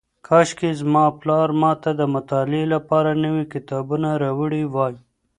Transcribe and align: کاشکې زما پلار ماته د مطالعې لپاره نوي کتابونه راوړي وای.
کاشکې 0.27 0.69
زما 0.81 1.05
پلار 1.19 1.49
ماته 1.61 1.89
د 1.95 2.01
مطالعې 2.15 2.63
لپاره 2.73 3.09
نوي 3.23 3.45
کتابونه 3.53 4.07
راوړي 4.23 4.63
وای. 4.73 4.95